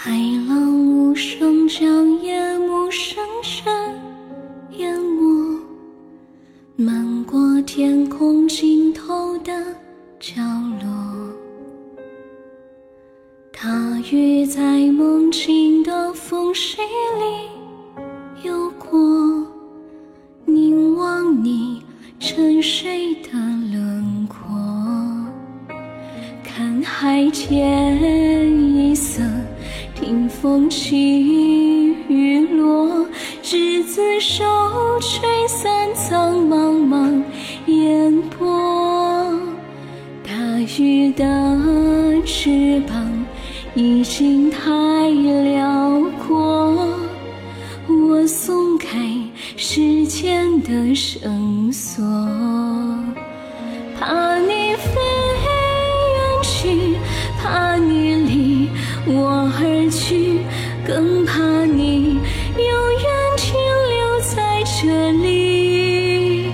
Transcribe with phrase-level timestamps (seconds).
[0.00, 0.12] 海
[0.48, 3.66] 浪无声将夜幕深深
[4.76, 5.60] 淹没
[6.76, 9.52] 漫过天空尽头的
[10.20, 10.40] 角
[10.80, 11.34] 落。
[13.50, 13.68] 大
[14.12, 19.44] 鱼在梦境的缝隙里游过
[20.44, 21.82] 凝望你
[22.20, 24.38] 沉睡的轮廓。
[26.44, 29.22] 看海天一色
[30.00, 33.04] 听风起雨落，
[33.42, 34.44] 执子手，
[35.00, 37.20] 吹散苍茫茫
[37.66, 39.28] 烟波。
[40.22, 40.32] 大
[40.78, 41.24] 雨的
[42.24, 43.08] 翅膀。
[43.74, 46.74] 已经太辽阔，
[47.86, 48.98] 我松开
[49.56, 52.02] 时间的绳索，
[53.96, 55.00] 怕你飞
[59.90, 60.40] 去，
[60.86, 62.18] 更怕你
[62.56, 66.50] 永远停留在这里。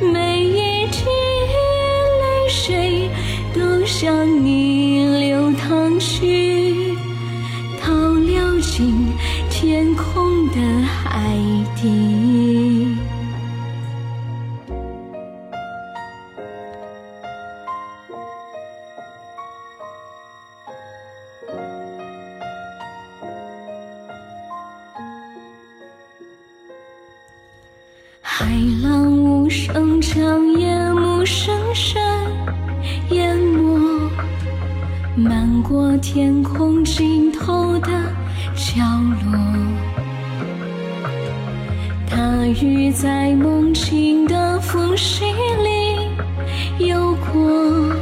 [0.00, 1.04] 每一滴
[2.20, 3.08] 泪水
[3.54, 5.98] 都向你流淌。
[6.00, 6.94] 去，
[7.84, 9.08] 倒流进
[9.50, 11.36] 天空的海
[11.80, 12.37] 底。
[28.40, 28.46] 海
[28.84, 32.00] 浪无声，将夜幕深深
[33.10, 34.08] 淹没。
[35.16, 37.88] 漫过天空尽头的
[38.54, 38.80] 角
[39.24, 39.36] 落，
[42.08, 45.24] 大雨在梦境的缝隙
[45.64, 47.92] 里游过，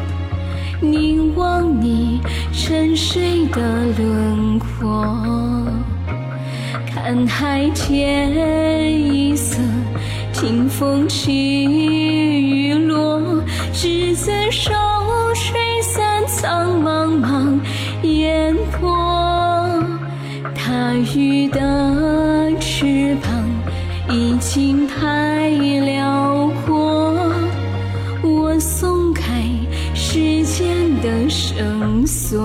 [0.83, 2.21] 凝望你
[2.53, 5.03] 沉睡的轮廓，
[6.93, 9.57] 看海天一色，
[10.39, 13.43] 听风起雨落，
[13.73, 14.71] 执子手，
[15.35, 17.07] 吹散苍茫。
[17.23, 17.59] 茫
[18.03, 18.95] 烟波，
[20.55, 27.15] 大雨的翅膀已经太辽阔，
[28.23, 29.43] 我松开
[29.95, 32.39] 时间的绳索，